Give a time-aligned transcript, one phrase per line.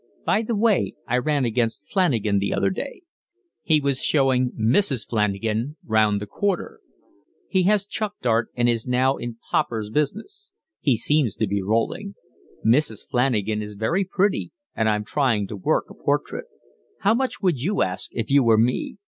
[0.25, 3.03] By the way, I ran against Flanagan the other day.
[3.61, 5.07] He was showing Mrs.
[5.07, 6.79] Flanagan round the Quarter.
[7.47, 10.49] He has chucked art and is now in popper's business.
[10.79, 12.15] He seems to be rolling.
[12.65, 13.07] Mrs.
[13.07, 16.45] Flanagan is very pretty and I'm trying to work a portrait.
[17.01, 18.97] How much would you ask if you were me?